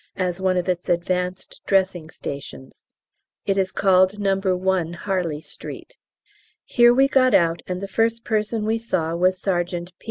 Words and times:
as 0.15 0.41
one 0.41 0.57
of 0.57 0.67
its 0.67 0.89
advanced 0.89 1.61
dressing 1.67 2.09
stations. 2.09 2.85
It 3.45 3.55
is 3.55 3.71
called 3.71 4.17
No. 4.17 4.35
1 4.35 4.93
Harley 4.93 5.41
Street. 5.41 5.95
Here 6.65 6.91
we 6.91 7.07
got 7.07 7.35
out, 7.35 7.61
and 7.67 7.81
the 7.81 7.87
first 7.87 8.23
person 8.23 8.65
we 8.65 8.79
saw 8.79 9.13
was 9.15 9.39
Sergt. 9.39 9.91